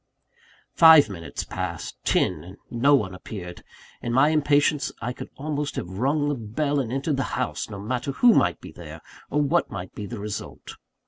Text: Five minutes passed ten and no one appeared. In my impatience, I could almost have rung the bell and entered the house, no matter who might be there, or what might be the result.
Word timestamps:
Five 0.73 1.09
minutes 1.09 1.43
passed 1.43 1.95
ten 2.03 2.43
and 2.43 2.57
no 2.71 2.95
one 2.95 3.13
appeared. 3.13 3.63
In 4.01 4.13
my 4.13 4.29
impatience, 4.29 4.91
I 4.99 5.13
could 5.13 5.29
almost 5.37 5.75
have 5.75 5.99
rung 5.99 6.27
the 6.27 6.33
bell 6.33 6.79
and 6.79 6.91
entered 6.91 7.17
the 7.17 7.21
house, 7.37 7.69
no 7.69 7.77
matter 7.77 8.11
who 8.13 8.33
might 8.33 8.59
be 8.59 8.71
there, 8.71 9.01
or 9.29 9.43
what 9.43 9.69
might 9.69 9.93
be 9.93 10.07
the 10.07 10.17
result. 10.17 10.71